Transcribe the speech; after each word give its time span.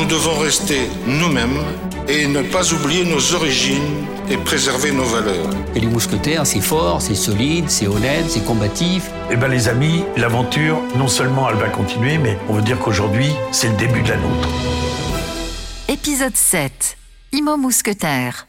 nous 0.00 0.06
devons 0.06 0.38
rester 0.38 0.88
nous-mêmes 1.06 1.62
et 2.08 2.26
ne 2.26 2.40
pas 2.40 2.72
oublier 2.72 3.04
nos 3.04 3.34
origines 3.34 4.06
et 4.30 4.38
préserver 4.38 4.92
nos 4.92 5.04
valeurs. 5.04 5.50
Et 5.74 5.80
les 5.80 5.86
mousquetaires, 5.86 6.46
c'est 6.46 6.62
fort, 6.62 7.02
c'est 7.02 7.14
solide, 7.14 7.68
c'est 7.68 7.86
honnête, 7.86 8.24
c'est 8.30 8.42
combatif. 8.42 9.10
Eh 9.30 9.36
bien 9.36 9.48
les 9.48 9.68
amis, 9.68 10.04
l'aventure, 10.16 10.80
non 10.96 11.06
seulement 11.06 11.50
elle 11.50 11.56
va 11.56 11.68
continuer, 11.68 12.16
mais 12.16 12.38
on 12.48 12.54
veut 12.54 12.62
dire 12.62 12.78
qu'aujourd'hui, 12.78 13.30
c'est 13.52 13.68
le 13.68 13.76
début 13.76 14.00
de 14.00 14.08
la 14.08 14.16
nôtre. 14.16 14.48
Épisode 15.88 16.36
7. 16.36 16.96
Imo 17.32 17.58
Mousquetaire. 17.58 18.46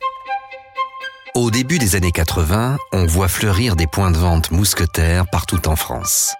Au 1.36 1.52
début 1.52 1.80
des 1.80 1.98
années 1.98 2.14
80, 2.14 2.78
on 2.94 3.06
voit 3.06 3.28
fleurir 3.28 3.76
des 3.76 3.88
points 3.88 4.12
de 4.12 4.18
vente 4.18 4.52
mousquetaires 4.52 5.26
partout 5.30 5.68
en 5.68 5.76
France. 5.76 6.34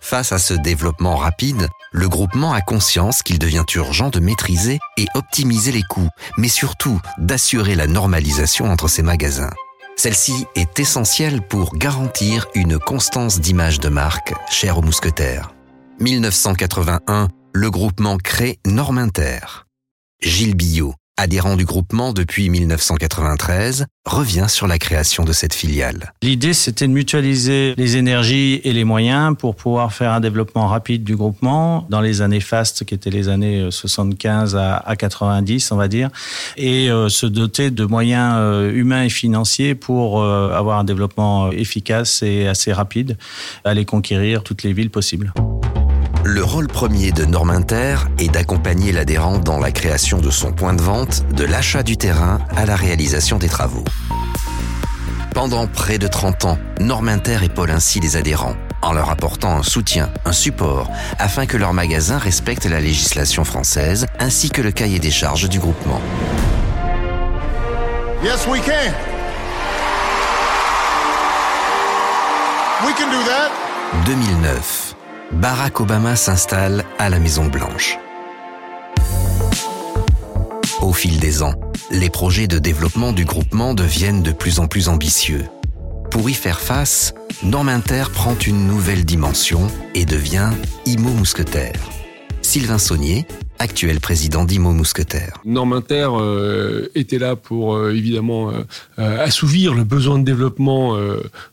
Face 0.00 0.32
à 0.32 0.38
ce 0.38 0.54
développement 0.54 1.16
rapide, 1.16 1.68
le 1.92 2.08
groupement 2.08 2.52
a 2.52 2.60
conscience 2.60 3.22
qu'il 3.22 3.38
devient 3.38 3.64
urgent 3.74 4.10
de 4.10 4.20
maîtriser 4.20 4.78
et 4.96 5.06
optimiser 5.14 5.72
les 5.72 5.82
coûts, 5.82 6.08
mais 6.36 6.48
surtout 6.48 7.00
d'assurer 7.18 7.74
la 7.74 7.86
normalisation 7.86 8.70
entre 8.70 8.88
ses 8.88 9.02
magasins. 9.02 9.52
Celle-ci 9.96 10.46
est 10.54 10.80
essentielle 10.80 11.42
pour 11.42 11.76
garantir 11.76 12.46
une 12.54 12.78
constance 12.78 13.38
d'image 13.38 13.80
de 13.80 13.90
marque 13.90 14.32
chère 14.50 14.78
aux 14.78 14.82
mousquetaires. 14.82 15.52
1981, 16.00 17.28
le 17.52 17.70
groupement 17.70 18.16
crée 18.16 18.58
Norminter. 18.64 19.66
Gilles 20.22 20.54
Billot, 20.54 20.94
adhérent 21.20 21.56
du 21.56 21.66
groupement 21.66 22.14
depuis 22.14 22.48
1993, 22.48 23.86
revient 24.06 24.46
sur 24.48 24.66
la 24.66 24.78
création 24.78 25.24
de 25.24 25.32
cette 25.32 25.52
filiale. 25.52 26.14
L'idée, 26.22 26.54
c'était 26.54 26.86
de 26.86 26.92
mutualiser 26.92 27.74
les 27.76 27.98
énergies 27.98 28.62
et 28.64 28.72
les 28.72 28.84
moyens 28.84 29.36
pour 29.38 29.54
pouvoir 29.54 29.92
faire 29.92 30.12
un 30.12 30.20
développement 30.20 30.66
rapide 30.66 31.04
du 31.04 31.16
groupement 31.16 31.86
dans 31.90 32.00
les 32.00 32.22
années 32.22 32.40
fastes, 32.40 32.84
qui 32.84 32.94
étaient 32.94 33.10
les 33.10 33.28
années 33.28 33.68
75 33.70 34.56
à 34.56 34.96
90, 34.96 35.72
on 35.72 35.76
va 35.76 35.88
dire, 35.88 36.08
et 36.56 36.90
euh, 36.90 37.10
se 37.10 37.26
doter 37.26 37.70
de 37.70 37.84
moyens 37.84 38.36
euh, 38.38 38.72
humains 38.72 39.04
et 39.04 39.10
financiers 39.10 39.74
pour 39.74 40.22
euh, 40.22 40.52
avoir 40.54 40.78
un 40.78 40.84
développement 40.84 41.52
efficace 41.52 42.22
et 42.22 42.48
assez 42.48 42.72
rapide, 42.72 43.18
aller 43.64 43.84
conquérir 43.84 44.42
toutes 44.42 44.62
les 44.62 44.72
villes 44.72 44.90
possibles. 44.90 45.34
Le 46.24 46.44
rôle 46.44 46.68
premier 46.68 47.12
de 47.12 47.24
Norminter 47.24 47.96
est 48.18 48.28
d'accompagner 48.28 48.92
l'adhérent 48.92 49.38
dans 49.38 49.58
la 49.58 49.72
création 49.72 50.18
de 50.18 50.30
son 50.30 50.52
point 50.52 50.74
de 50.74 50.82
vente, 50.82 51.24
de 51.34 51.44
l'achat 51.44 51.82
du 51.82 51.96
terrain 51.96 52.40
à 52.56 52.66
la 52.66 52.76
réalisation 52.76 53.38
des 53.38 53.48
travaux. 53.48 53.84
Pendant 55.34 55.66
près 55.66 55.98
de 55.98 56.06
30 56.06 56.44
ans, 56.44 56.58
Norminter 56.78 57.42
épaule 57.42 57.70
ainsi 57.70 58.00
les 58.00 58.16
adhérents 58.16 58.54
en 58.82 58.92
leur 58.92 59.10
apportant 59.10 59.56
un 59.56 59.62
soutien, 59.62 60.10
un 60.24 60.32
support, 60.32 60.90
afin 61.18 61.46
que 61.46 61.56
leur 61.56 61.72
magasin 61.72 62.18
respecte 62.18 62.66
la 62.66 62.80
législation 62.80 63.44
française 63.44 64.06
ainsi 64.18 64.50
que 64.50 64.60
le 64.62 64.72
cahier 64.72 64.98
des 64.98 65.10
charges 65.10 65.48
du 65.48 65.58
groupement. 65.58 66.00
Yes, 68.22 68.46
we 68.46 68.60
can. 68.60 68.92
We 72.86 72.94
can 72.94 73.10
do 73.10 73.22
that. 73.26 73.50
2009. 74.04 74.89
Barack 75.32 75.80
Obama 75.80 76.16
s'installe 76.16 76.84
à 76.98 77.08
la 77.08 77.20
Maison 77.20 77.46
Blanche. 77.46 77.98
Au 80.82 80.92
fil 80.92 81.20
des 81.20 81.42
ans, 81.42 81.54
les 81.90 82.10
projets 82.10 82.48
de 82.48 82.58
développement 82.58 83.12
du 83.12 83.24
groupement 83.24 83.74
deviennent 83.74 84.22
de 84.22 84.32
plus 84.32 84.58
en 84.58 84.66
plus 84.66 84.88
ambitieux. 84.88 85.44
Pour 86.10 86.28
y 86.28 86.34
faire 86.34 86.60
face, 86.60 87.14
Norminter 87.44 88.04
prend 88.12 88.36
une 88.44 88.66
nouvelle 88.66 89.04
dimension 89.04 89.68
et 89.94 90.04
devient 90.04 90.50
Imo 90.84 91.10
Mousquetaire. 91.10 91.80
Sylvain 92.42 92.78
Saunier, 92.78 93.24
actuel 93.60 94.00
président 94.00 94.44
d'Imo 94.44 94.72
Mousquetaire. 94.72 95.34
Norminter 95.44 96.08
euh, 96.18 96.88
était 96.94 97.18
là 97.18 97.36
pour 97.36 97.76
euh, 97.76 97.92
évidemment 97.92 98.50
euh, 98.50 99.24
assouvir 99.24 99.74
le 99.74 99.84
besoin 99.84 100.18
de 100.18 100.24
développement 100.24 100.96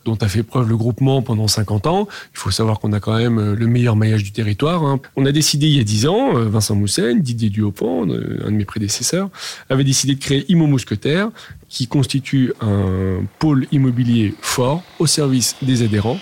dont 0.05 0.15
a 0.15 0.27
fait 0.27 0.43
preuve 0.43 0.69
le 0.69 0.77
groupement 0.77 1.21
pendant 1.21 1.47
50 1.47 1.85
ans. 1.87 2.07
Il 2.33 2.39
faut 2.39 2.51
savoir 2.51 2.79
qu'on 2.79 2.93
a 2.93 3.01
quand 3.01 3.17
même 3.17 3.53
le 3.53 3.67
meilleur 3.67 3.97
maillage 3.97 4.23
du 4.23 4.31
territoire. 4.31 4.83
Hein. 4.83 4.99
On 5.17 5.25
a 5.25 5.31
décidé 5.31 5.67
il 5.67 5.75
y 5.75 5.79
a 5.79 5.83
10 5.83 6.07
ans, 6.07 6.33
Vincent 6.33 6.75
Moussen, 6.75 7.21
Didier 7.21 7.49
Duhaupan, 7.49 8.03
un 8.03 8.05
de 8.05 8.51
mes 8.51 8.65
prédécesseurs, 8.65 9.29
avait 9.69 9.83
décidé 9.83 10.15
de 10.15 10.19
créer 10.19 10.45
Imo 10.49 10.65
Mousquetaire 10.65 11.29
qui 11.67 11.87
constitue 11.87 12.53
un 12.61 13.25
pôle 13.39 13.67
immobilier 13.71 14.33
fort 14.41 14.83
au 14.99 15.07
service 15.07 15.55
des 15.61 15.83
adhérents. 15.83 16.19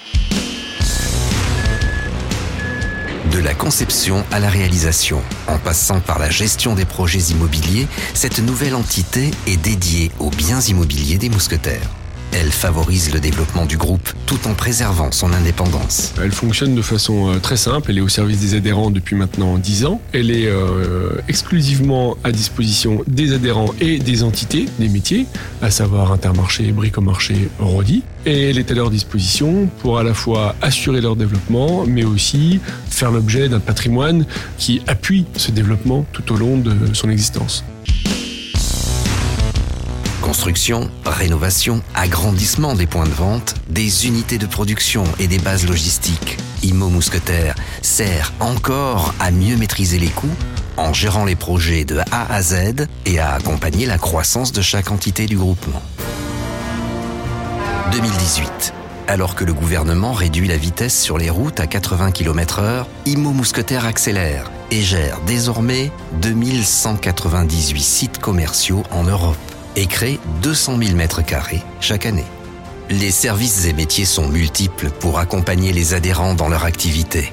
De 3.36 3.42
la 3.42 3.54
conception 3.54 4.24
à 4.32 4.40
la 4.40 4.48
réalisation, 4.48 5.22
en 5.50 5.58
passant 5.58 6.00
par 6.00 6.20
la 6.20 6.30
gestion 6.30 6.74
des 6.74 6.86
projets 6.86 7.34
immobiliers, 7.34 7.86
cette 8.14 8.40
nouvelle 8.40 8.76
entité 8.76 9.30
est 9.46 9.58
dédiée 9.58 10.10
aux 10.20 10.30
biens 10.30 10.62
immobiliers 10.62 11.18
des 11.18 11.28
mousquetaires. 11.28 11.90
Elle 12.38 12.52
favorise 12.52 13.14
le 13.14 13.22
développement 13.22 13.66
du 13.66 13.78
groupe 13.78 14.10
tout 14.26 14.46
en 14.46 14.56
préservant 14.56 15.10
son 15.14 15.32
indépendance. 15.32 16.14
Elle 16.22 16.34
fonctionne 16.34 16.76
de 16.76 16.82
façon 16.82 17.32
euh, 17.32 17.40
très 17.40 17.56
simple. 17.56 17.92
Elle 17.92 18.00
est 18.00 18.02
au 18.02 18.10
service 18.10 18.42
des 18.42 18.56
adhérents 18.56 18.92
depuis 18.92 19.16
maintenant 19.16 19.58
10 19.58 19.86
ans. 19.86 20.02
Elle 20.12 20.30
est 20.32 20.48
euh, 20.48 21.12
exclusivement 21.30 22.18
à 22.26 22.34
disposition 22.34 23.02
des 23.08 23.32
adhérents 23.32 23.74
et 23.80 24.00
des 24.00 24.22
entités, 24.24 24.66
des 24.80 24.90
métiers, 24.90 25.28
à 25.62 25.72
savoir 25.72 26.12
Intermarché, 26.12 26.74
Bricomarché, 26.74 27.48
Rodi. 27.58 28.04
Et 28.26 28.50
elle 28.50 28.58
est 28.58 28.70
à 28.70 28.74
leur 28.74 28.90
disposition 28.90 29.70
pour 29.80 29.98
à 29.98 30.04
la 30.04 30.14
fois 30.14 30.56
assurer 30.62 31.00
leur 31.00 31.16
développement, 31.16 31.86
mais 31.88 32.04
aussi 32.04 32.60
faire 32.90 33.12
l'objet 33.12 33.48
d'un 33.48 33.62
patrimoine 33.62 34.26
qui 34.58 34.82
appuie 34.88 35.26
ce 35.38 35.52
développement 35.52 36.06
tout 36.12 36.34
au 36.34 36.36
long 36.36 36.58
de 36.58 36.94
son 36.94 37.10
existence. 37.10 37.64
Construction, 40.36 40.92
rénovation, 41.06 41.82
agrandissement 41.96 42.76
des 42.76 42.88
points 42.88 43.06
de 43.06 43.14
vente, 43.14 43.56
des 43.70 44.06
unités 44.06 44.38
de 44.38 44.46
production 44.46 45.06
et 45.18 45.28
des 45.28 45.40
bases 45.40 45.66
logistiques. 45.66 46.38
Imo 46.62 46.90
Mousquetaire 46.90 47.56
sert 47.82 48.34
encore 48.42 49.14
à 49.22 49.32
mieux 49.32 49.56
maîtriser 49.56 49.98
les 49.98 50.10
coûts 50.10 50.36
en 50.76 50.92
gérant 50.92 51.24
les 51.24 51.38
projets 51.38 51.86
de 51.86 52.00
A 52.12 52.34
à 52.34 52.42
Z 52.42 52.86
et 53.06 53.18
à 53.18 53.32
accompagner 53.32 53.86
la 53.86 53.98
croissance 53.98 54.52
de 54.52 54.62
chaque 54.62 54.92
entité 54.92 55.26
du 55.26 55.38
groupement. 55.38 55.82
2018. 57.94 58.74
Alors 59.08 59.36
que 59.36 59.46
le 59.46 59.54
gouvernement 59.54 60.12
réduit 60.12 60.50
la 60.50 60.58
vitesse 60.58 61.02
sur 61.02 61.18
les 61.18 61.30
routes 61.30 61.62
à 61.62 61.66
80 61.66 62.12
km/h, 62.12 62.84
Imo 63.06 63.32
Mousquetaire 63.32 63.86
accélère 63.86 64.52
et 64.70 64.82
gère 64.82 65.22
désormais 65.26 65.92
2198 66.22 67.82
sites 67.82 68.18
commerciaux 68.18 68.84
en 68.92 69.06
Europe 69.06 69.38
et 69.76 69.86
crée 69.88 70.20
200 70.42 70.78
000 70.78 70.96
mètres 70.96 71.24
carrés 71.24 71.62
chaque 71.80 72.06
année. 72.06 72.26
Les 72.90 73.12
services 73.12 73.66
et 73.66 73.74
métiers 73.74 74.06
sont 74.06 74.28
multiples 74.28 74.90
pour 75.00 75.20
accompagner 75.20 75.74
les 75.74 75.94
adhérents 75.94 76.36
dans 76.36 76.50
leur 76.50 76.66
activité. 76.66 77.32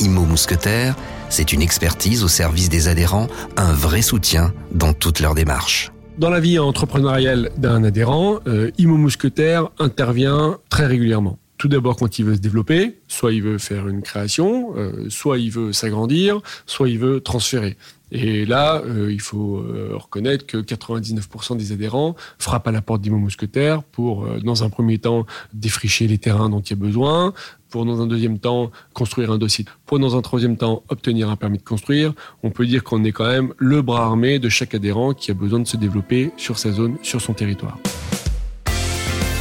Imo 0.00 0.22
Mousquetaire, 0.22 0.96
c'est 1.28 1.52
une 1.52 1.62
expertise 1.62 2.24
au 2.24 2.28
service 2.28 2.68
des 2.68 2.88
adhérents, 2.88 3.28
un 3.56 3.72
vrai 3.72 4.02
soutien 4.02 4.52
dans 4.72 4.92
toute 4.92 5.20
leur 5.20 5.34
démarche. 5.34 5.92
Dans 6.18 6.30
la 6.30 6.40
vie 6.40 6.58
entrepreneuriale 6.58 7.50
d'un 7.56 7.84
adhérent, 7.84 8.40
euh, 8.46 8.70
Imo 8.76 8.96
Mousquetaire 8.96 9.70
intervient 9.78 10.58
très 10.68 10.86
régulièrement. 10.86 11.38
Tout 11.62 11.68
d'abord 11.68 11.94
quand 11.94 12.18
il 12.18 12.24
veut 12.24 12.34
se 12.34 12.40
développer, 12.40 12.98
soit 13.06 13.32
il 13.32 13.40
veut 13.40 13.56
faire 13.56 13.86
une 13.86 14.02
création, 14.02 14.76
euh, 14.76 15.08
soit 15.10 15.38
il 15.38 15.52
veut 15.52 15.72
s'agrandir, 15.72 16.40
soit 16.66 16.88
il 16.88 16.98
veut 16.98 17.20
transférer. 17.20 17.76
Et 18.10 18.44
là, 18.46 18.82
euh, 18.84 19.12
il 19.12 19.20
faut 19.20 19.58
euh, 19.58 19.92
reconnaître 19.94 20.44
que 20.44 20.56
99% 20.56 21.56
des 21.56 21.70
adhérents 21.70 22.16
frappent 22.40 22.66
à 22.66 22.72
la 22.72 22.82
porte 22.82 23.00
d'Imo 23.00 23.16
Mousquetaire 23.16 23.84
pour, 23.84 24.24
euh, 24.24 24.40
dans 24.40 24.64
un 24.64 24.70
premier 24.70 24.98
temps, 24.98 25.24
défricher 25.52 26.08
les 26.08 26.18
terrains 26.18 26.48
dont 26.48 26.58
il 26.58 26.70
y 26.70 26.72
a 26.72 26.76
besoin, 26.76 27.32
pour, 27.70 27.86
dans 27.86 28.02
un 28.02 28.08
deuxième 28.08 28.40
temps, 28.40 28.72
construire 28.92 29.30
un 29.30 29.38
dossier, 29.38 29.64
pour, 29.86 30.00
dans 30.00 30.16
un 30.16 30.20
troisième 30.20 30.56
temps, 30.56 30.82
obtenir 30.88 31.30
un 31.30 31.36
permis 31.36 31.58
de 31.58 31.62
construire. 31.62 32.12
On 32.42 32.50
peut 32.50 32.66
dire 32.66 32.82
qu'on 32.82 33.04
est 33.04 33.12
quand 33.12 33.28
même 33.28 33.54
le 33.56 33.82
bras 33.82 34.04
armé 34.04 34.40
de 34.40 34.48
chaque 34.48 34.74
adhérent 34.74 35.14
qui 35.14 35.30
a 35.30 35.34
besoin 35.34 35.60
de 35.60 35.68
se 35.68 35.76
développer 35.76 36.32
sur 36.36 36.58
sa 36.58 36.72
zone, 36.72 36.96
sur 37.04 37.20
son 37.20 37.34
territoire. 37.34 37.78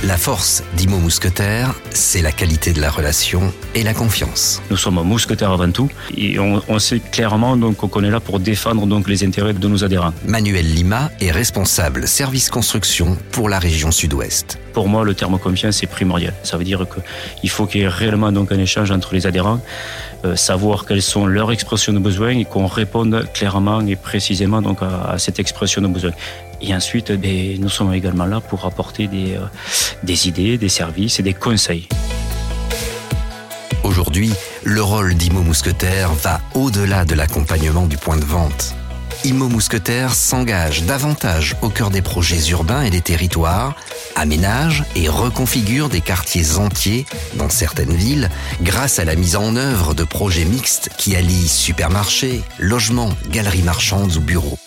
La 0.03 0.18
force 0.18 0.63
d'Imo 0.77 0.98
Mousquetaire, 0.98 1.75
c'est 1.92 2.24
la 2.24 2.31
qualité 2.31 2.74
de 2.74 2.81
la 2.81 2.89
relation 2.89 3.53
et 3.75 3.83
la 3.83 3.94
confiance. 3.94 4.59
Nous 4.71 4.77
sommes 4.77 5.00
mousquetaires 5.03 5.51
avant 5.51 5.69
tout 5.69 5.92
et 6.18 6.39
on, 6.39 6.80
sait 6.80 7.00
clairement 7.00 7.56
donc 7.56 7.77
qu'on 7.77 8.03
est 8.03 8.09
là 8.09 8.19
pour 8.19 8.39
défendre 8.39 8.88
donc 8.88 9.07
les 9.07 9.24
intérêts 9.24 9.53
de 9.53 9.68
nos 9.68 9.83
adhérents. 9.83 10.13
Manuel 10.25 10.65
Lima 10.65 11.12
est 11.19 11.30
responsable 11.30 12.07
service 12.07 12.50
construction 12.50 13.15
pour 13.31 13.48
la 13.48 13.59
région 13.59 13.92
sud-ouest. 13.92 14.57
Pour 14.74 14.88
moi, 14.88 15.03
le 15.03 15.13
terme 15.13 15.38
confiance 15.38 15.83
est 15.83 15.88
primordial. 15.88 16.33
Ça 16.42 16.57
veut 16.57 16.63
dire 16.63 16.88
qu'il 17.39 17.50
faut 17.51 17.68
qu'il 17.68 17.81
y 17.81 17.83
ait 17.83 17.88
réellement 17.88 18.31
donc 18.31 18.51
un 18.51 18.59
échange 18.59 18.89
entre 18.89 19.13
les 19.13 19.27
adhérents, 19.27 19.62
euh, 20.23 20.35
savoir 20.35 20.85
quelles 20.85 21.01
sont 21.01 21.25
leurs 21.25 21.51
expressions 21.51 21.94
de 21.94 22.00
besoins 22.00 22.38
et 22.38 22.45
qu'on 22.45 22.68
réponde 22.68 23.27
clairement 23.33 23.81
et 23.81 23.95
précisément 23.95 24.62
à, 24.81 25.18
cette 25.18 25.39
expression 25.39 25.81
de 25.81 25.88
besoin. 25.88 26.12
Et 26.62 26.73
ensuite, 26.75 27.12
ben, 27.12 27.59
nous 27.59 27.69
sommes 27.69 27.94
également 27.94 28.25
là 28.25 28.39
pour 28.39 28.65
apporter 28.65 29.07
des, 29.07 29.35
euh, 29.35 29.45
des 30.03 30.27
idées, 30.27 30.57
des 30.57 30.69
services 30.69 31.19
et 31.19 31.23
des 31.23 31.33
conseils. 31.33 31.88
Aujourd'hui, 33.83 34.31
le 34.63 34.83
rôle 34.83 35.15
d'Imo 35.15 35.41
Mousquetaire 35.41 36.12
va 36.13 36.39
au-delà 36.53 37.03
de 37.03 37.15
l'accompagnement 37.15 37.88
du 37.88 37.97
point 37.97 38.18
de 38.18 38.25
vente. 38.25 38.75
Imo 39.23 39.50
Mousquetaire 39.50 40.13
s'engage 40.13 40.88
davantage 40.88 41.56
au 41.62 41.69
cœur 41.69 41.91
des 41.91 42.01
projets 42.01 42.50
urbains 42.50 42.81
et 42.81 42.89
des 42.89 43.01
territoires, 43.01 43.75
aménage 44.15 44.83
et 44.95 45.09
reconfigure 45.09 45.89
des 45.89 46.01
quartiers 46.01 46.57
entiers 46.57 47.06
dans 47.38 47.50
certaines 47.50 47.94
villes 47.94 48.29
grâce 48.63 48.97
à 48.97 49.06
la 49.06 49.15
mise 49.15 49.35
en 49.35 49.56
œuvre 49.56 49.94
de 49.94 50.03
projets 50.03 50.45
mixtes 50.45 50.89
qui 50.97 51.15
allient 51.15 51.47
supermarchés, 51.47 52.41
logements, 52.59 53.13
galeries 53.29 53.63
marchandes 53.63 54.15
ou 54.18 54.21
bureaux. 54.21 54.57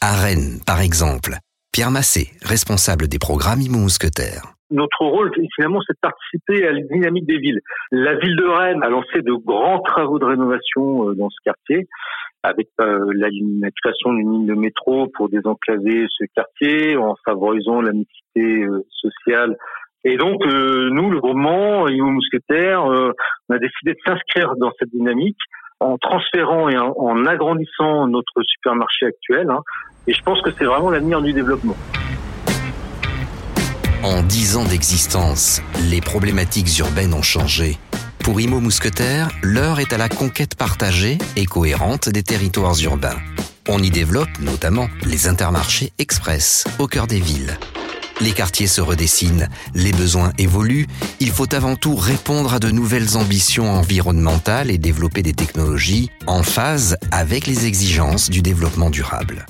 À 0.00 0.16
Rennes, 0.16 0.58
par 0.66 0.80
exemple, 0.80 1.36
Pierre 1.72 1.92
Massé, 1.92 2.32
responsable 2.42 3.06
des 3.06 3.20
programmes 3.20 3.60
Imo 3.60 3.78
Mousquetaire 3.78 4.54
notre 4.70 5.04
rôle, 5.04 5.30
finalement, 5.54 5.80
c'est 5.86 5.92
de 5.92 5.98
participer 6.00 6.66
à 6.66 6.72
la 6.72 6.80
dynamique 6.80 7.26
des 7.26 7.38
villes. 7.38 7.60
La 7.92 8.16
ville 8.16 8.34
de 8.34 8.46
Rennes 8.46 8.82
a 8.82 8.88
lancé 8.88 9.22
de 9.22 9.32
grands 9.32 9.80
travaux 9.80 10.18
de 10.18 10.24
rénovation 10.24 11.10
euh, 11.10 11.14
dans 11.14 11.30
ce 11.30 11.36
quartier, 11.44 11.86
avec 12.44 12.68
euh, 12.80 13.10
la, 13.14 13.28
création 13.82 14.12
d'une 14.12 14.30
ligne 14.30 14.46
de 14.46 14.54
métro 14.54 15.08
pour 15.14 15.28
désenclaver 15.28 16.06
ce 16.16 16.24
quartier, 16.34 16.96
en 16.96 17.16
favorisant 17.24 17.80
la 17.80 17.92
mixité 17.92 18.64
euh, 18.64 18.86
sociale. 18.90 19.56
Et 20.04 20.18
donc, 20.18 20.44
nous, 20.44 21.10
le 21.10 21.18
groupement 21.18 21.88
Imo 21.88 22.10
Mousquetaire, 22.10 22.84
on 22.84 23.54
a 23.54 23.58
décidé 23.58 23.92
de 23.92 23.98
s'inscrire 24.06 24.54
dans 24.58 24.70
cette 24.78 24.90
dynamique 24.90 25.38
en 25.80 25.98
transférant 25.98 26.68
et 26.68 26.76
en, 26.76 27.24
agrandissant 27.26 28.06
notre 28.06 28.42
supermarché 28.46 29.06
actuel. 29.06 29.48
Hein. 29.50 29.60
Et 30.06 30.12
je 30.12 30.22
pense 30.22 30.40
que 30.42 30.50
c'est 30.50 30.64
vraiment 30.64 30.90
l'avenir 30.90 31.22
du 31.22 31.32
développement. 31.32 31.76
En 34.02 34.22
dix 34.22 34.56
ans 34.56 34.64
d'existence, 34.64 35.62
les 35.90 36.02
problématiques 36.02 36.78
urbaines 36.78 37.14
ont 37.14 37.22
changé. 37.22 37.78
Pour 38.24 38.40
Imo 38.40 38.58
Mousquetaire, 38.58 39.28
l'heure 39.42 39.80
est 39.80 39.92
à 39.92 39.98
la 39.98 40.08
conquête 40.08 40.54
partagée 40.54 41.18
et 41.36 41.44
cohérente 41.44 42.08
des 42.08 42.22
territoires 42.22 42.74
urbains. 42.82 43.18
On 43.68 43.82
y 43.82 43.90
développe 43.90 44.38
notamment 44.40 44.88
les 45.04 45.28
intermarchés 45.28 45.92
express 45.98 46.64
au 46.78 46.86
cœur 46.86 47.06
des 47.06 47.20
villes. 47.20 47.58
Les 48.22 48.32
quartiers 48.32 48.66
se 48.66 48.80
redessinent, 48.80 49.50
les 49.74 49.92
besoins 49.92 50.32
évoluent, 50.38 50.86
il 51.20 51.32
faut 51.32 51.54
avant 51.54 51.76
tout 51.76 51.96
répondre 51.96 52.54
à 52.54 52.60
de 52.60 52.70
nouvelles 52.70 53.18
ambitions 53.18 53.70
environnementales 53.70 54.70
et 54.70 54.78
développer 54.78 55.22
des 55.22 55.34
technologies 55.34 56.10
en 56.26 56.42
phase 56.42 56.96
avec 57.10 57.46
les 57.46 57.66
exigences 57.66 58.30
du 58.30 58.40
développement 58.40 58.88
durable. 58.88 59.44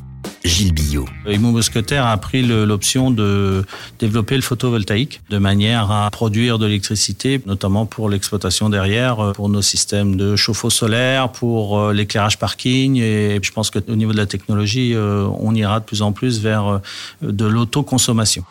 Gilles 0.45 0.75
Billot. 0.75 1.07
Imo 1.27 1.51
Mousquetaire 1.51 2.07
a 2.07 2.17
pris 2.19 2.43
l'option 2.43 3.11
de 3.11 3.65
développer 3.99 4.37
le 4.37 4.43
photovoltaïque 4.43 5.23
de 5.31 5.39
manière 5.39 5.91
à 5.91 6.11
produire 6.11 6.59
de 6.59 6.67
l'électricité, 6.67 7.41
notamment 7.47 7.87
pour 7.87 8.11
l'exploitation 8.11 8.69
derrière, 8.69 9.21
euh, 9.21 9.33
pour 9.33 9.49
nos 9.49 9.63
systèmes 9.63 10.17
de 10.17 10.37
chauffe-eau 10.37 10.71
solaire, 10.71 11.31
pour 11.31 11.79
euh, 11.79 11.93
l'éclairage 11.95 12.39
parking. 12.39 12.97
Et 13.01 13.41
je 13.43 13.53
pense 13.53 13.71
qu'au 13.71 13.81
niveau 13.97 14.13
de 14.13 14.19
la 14.19 14.27
technologie, 14.27 14.93
euh, 14.95 15.27
on 15.41 15.55
ira 15.55 15.81
de 15.81 15.85
plus 15.85 16.03
en 16.03 16.13
plus 16.13 16.41
vers 16.41 16.81
de 17.23 17.45
l'autoconsommation. 17.47 18.45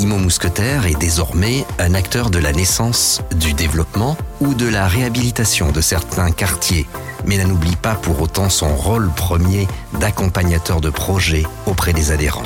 Imo 0.00 0.16
Mousquetaire 0.16 0.86
est 0.86 0.98
désormais 0.98 1.64
un 1.78 1.94
acteur 1.94 2.30
de 2.30 2.38
la 2.38 2.52
naissance, 2.52 3.22
du 3.38 3.52
développement 3.52 4.16
ou 4.40 4.54
de 4.54 4.66
la 4.66 4.88
réhabilitation 4.88 5.72
de 5.72 5.80
certains 5.80 6.30
quartiers 6.30 6.86
mais 7.26 7.42
n'oublie 7.44 7.76
pas 7.76 7.94
pour 7.94 8.20
autant 8.20 8.48
son 8.48 8.74
rôle 8.74 9.10
premier 9.14 9.66
d'accompagnateur 10.00 10.80
de 10.80 10.90
projet 10.90 11.44
auprès 11.66 11.92
des 11.92 12.10
adhérents. 12.10 12.42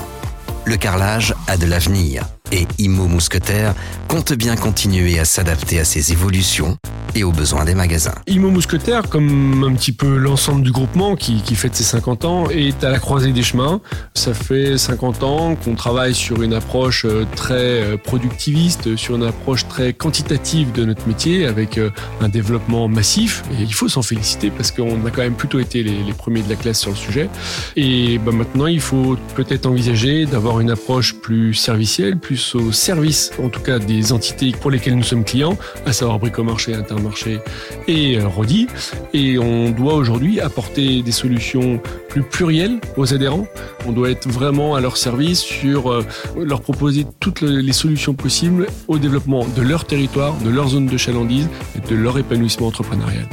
Le 0.65 0.77
carrelage 0.77 1.35
a 1.47 1.57
de 1.57 1.67
l'avenir 1.67 2.25
et 2.53 2.67
Imo 2.79 3.07
Mousquetaire 3.07 3.75
compte 4.07 4.33
bien 4.33 4.57
continuer 4.57 5.19
à 5.19 5.25
s'adapter 5.25 5.81
à 5.81 5.85
ces 5.85 6.13
évolutions 6.13 6.77
et 7.15 7.25
aux 7.25 7.33
besoins 7.33 7.65
des 7.65 7.75
magasins. 7.75 8.15
Imo 8.27 8.51
Mousquetaire, 8.51 9.09
comme 9.09 9.65
un 9.65 9.75
petit 9.75 9.93
peu 9.93 10.17
l'ensemble 10.17 10.63
du 10.63 10.73
groupement 10.73 11.17
qui, 11.17 11.43
qui 11.43 11.55
fête 11.55 11.75
ses 11.75 11.85
50 11.85 12.25
ans, 12.25 12.51
est 12.51 12.85
à 12.85 12.91
la 12.91 12.99
croisée 12.99 13.33
des 13.33 13.43
chemins. 13.43 13.81
Ça 14.15 14.35
fait 14.35 14.79
50 14.79 15.23
ans 15.23 15.57
qu'on 15.57 15.75
travaille 15.75 16.15
sur 16.15 16.43
une 16.43 16.55
approche 16.55 17.05
euh, 17.05 17.25
très 17.37 17.55
euh, 17.55 17.97
productiviste, 17.97 18.97
sur 18.97 19.17
une 19.17 19.23
approche 19.25 19.67
très 19.69 19.93
quantitative 19.93 20.73
de 20.73 20.85
notre 20.85 21.07
métier, 21.07 21.47
avec 21.47 21.79
euh, 21.79 21.91
un 22.21 22.29
développement 22.29 22.89
massif. 22.89 23.43
Et 23.53 23.63
il 23.63 23.75
faut 23.75 23.89
s'en 23.89 24.03
féliciter 24.03 24.51
parce 24.51 24.71
qu'on 24.71 25.05
a 25.07 25.11
quand 25.11 25.23
même 25.23 25.35
plutôt 25.35 25.61
été 25.61 25.83
les, 25.83 26.13
premiers 26.13 26.43
de 26.43 26.49
la 26.49 26.57
classe 26.57 26.81
sur 26.81 26.91
le 26.91 26.97
sujet. 26.97 27.29
Et 27.77 28.19
ben 28.19 28.35
maintenant, 28.35 28.67
il 28.67 28.81
faut 28.81 29.17
peut-être 29.35 29.67
envisager 29.67 30.27
d'avoir 30.27 30.61
une 30.61 30.71
approche 30.71 31.15
plus 31.15 31.55
servicielle, 31.55 32.19
plus 32.19 32.55
au 32.55 32.73
service, 32.73 33.31
en 33.43 33.49
tout 33.49 33.61
cas 33.61 33.79
des 33.79 34.13
entités 34.13 34.53
pour 34.53 34.71
lesquelles 34.71 34.97
nous 34.97 35.05
sommes 35.05 35.25
clients, 35.25 35.57
à 35.87 35.93
savoir 35.93 36.19
Bricomarché, 36.19 36.75
Intermarché 36.99 37.39
et 37.87 38.19
euh, 38.19 38.27
Rodi. 38.27 38.67
Et 39.15 39.39
on 39.39 39.71
doit 39.71 39.95
aujourd'hui 39.95 40.41
apporter 40.41 41.03
des 41.03 41.13
solutions 41.13 41.81
plus 42.09 42.23
plurielles 42.23 42.81
aux 42.97 43.15
adhérents. 43.15 43.47
On 43.87 43.93
doit 43.93 44.11
être 44.11 44.29
vraiment 44.29 44.75
à 44.75 44.81
leur 44.81 44.97
service 44.97 45.39
sur 45.39 45.93
euh, 45.93 46.05
leur 46.37 46.61
proposer 46.61 47.07
toutes 47.21 47.43
les 47.43 47.73
solutions 47.73 48.15
possibles 48.15 48.67
au 48.89 48.99
développement 48.99 49.47
de 49.47 49.63
leur 49.63 49.85
territoire, 49.87 50.37
de 50.39 50.51
leur 50.51 50.69
zone 50.69 50.87
de 50.87 50.97
chalandise 50.97 51.49
et 51.77 51.89
de 51.89 51.95
leur 51.95 52.19
épanouissement 52.19 52.67
entrepreneurial. 52.67 53.29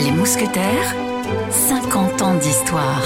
Les 0.00 0.10
mousquetaires 0.10 0.96
50 1.50 2.22
ans 2.22 2.34
d'histoire. 2.34 3.02